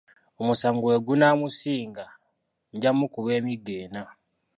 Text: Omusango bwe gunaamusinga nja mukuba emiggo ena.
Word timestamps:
Omusango 0.41 0.81
bwe 0.85 0.97
gunaamusinga 1.05 2.05
nja 2.75 2.91
mukuba 2.97 3.31
emiggo 3.39 3.73
ena. 3.83 4.03